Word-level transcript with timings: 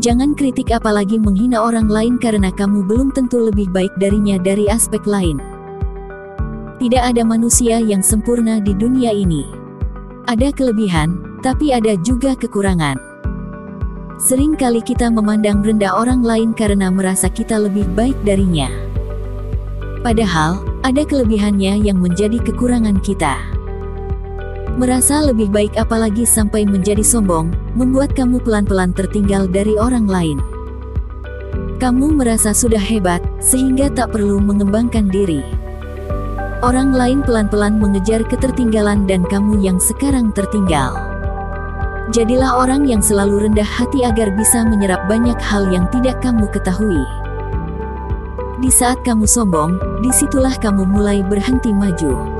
Jangan 0.00 0.32
kritik 0.32 0.72
apalagi 0.72 1.20
menghina 1.20 1.60
orang 1.60 1.84
lain 1.84 2.16
karena 2.16 2.48
kamu 2.48 2.88
belum 2.88 3.12
tentu 3.12 3.36
lebih 3.36 3.68
baik 3.68 3.92
darinya 4.00 4.40
dari 4.40 4.64
aspek 4.64 5.04
lain. 5.04 5.36
Tidak 6.80 7.04
ada 7.04 7.20
manusia 7.20 7.76
yang 7.76 8.00
sempurna 8.00 8.64
di 8.64 8.72
dunia 8.72 9.12
ini. 9.12 9.44
Ada 10.24 10.56
kelebihan, 10.56 11.20
tapi 11.44 11.76
ada 11.76 12.00
juga 12.00 12.32
kekurangan. 12.32 12.96
Sering 14.16 14.56
kali 14.56 14.80
kita 14.80 15.12
memandang 15.12 15.60
rendah 15.60 15.92
orang 15.92 16.24
lain 16.24 16.56
karena 16.56 16.88
merasa 16.88 17.28
kita 17.28 17.60
lebih 17.60 17.84
baik 17.92 18.16
darinya. 18.24 18.72
Padahal, 20.00 20.64
ada 20.80 21.04
kelebihannya 21.04 21.76
yang 21.84 22.00
menjadi 22.00 22.40
kekurangan 22.40 23.04
kita. 23.04 23.36
Merasa 24.78 25.26
lebih 25.26 25.50
baik 25.50 25.74
apalagi 25.74 26.22
sampai 26.22 26.62
menjadi 26.68 27.02
sombong, 27.02 27.50
membuat 27.74 28.14
kamu 28.14 28.38
pelan-pelan 28.44 28.94
tertinggal 28.94 29.50
dari 29.50 29.74
orang 29.74 30.06
lain. 30.06 30.38
Kamu 31.80 32.12
merasa 32.14 32.52
sudah 32.52 32.78
hebat, 32.78 33.24
sehingga 33.40 33.88
tak 33.90 34.12
perlu 34.12 34.36
mengembangkan 34.36 35.08
diri. 35.08 35.40
Orang 36.60 36.92
lain 36.92 37.24
pelan-pelan 37.24 37.80
mengejar 37.80 38.20
ketertinggalan 38.28 39.08
dan 39.08 39.24
kamu 39.24 39.64
yang 39.64 39.80
sekarang 39.80 40.28
tertinggal. 40.36 40.92
Jadilah 42.12 42.60
orang 42.60 42.84
yang 42.84 43.00
selalu 43.00 43.48
rendah 43.48 43.64
hati 43.64 44.04
agar 44.04 44.34
bisa 44.36 44.60
menyerap 44.68 45.00
banyak 45.08 45.40
hal 45.40 45.72
yang 45.72 45.88
tidak 45.88 46.20
kamu 46.20 46.44
ketahui. 46.52 47.00
Di 48.60 48.68
saat 48.68 49.00
kamu 49.06 49.24
sombong, 49.24 49.80
di 50.04 50.12
situlah 50.12 50.52
kamu 50.60 50.84
mulai 50.84 51.24
berhenti 51.24 51.72
maju. 51.72 52.39